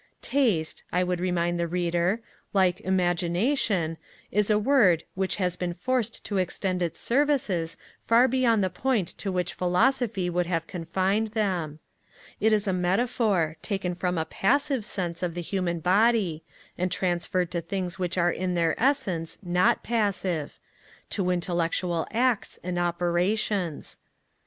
[0.23, 2.21] TASTE, I would remind the reader,
[2.53, 3.97] like IMAGINATION,
[4.31, 9.09] is a word which has been forced to extend its services far beyond the point
[9.19, 11.77] to which philosophy would have confined them.
[12.39, 16.41] It is a metaphor, taken from a passive sense of the human body,
[16.79, 20.57] and transferred to things which are in their essence not passive,
[21.11, 23.99] to intellectual acts and operations.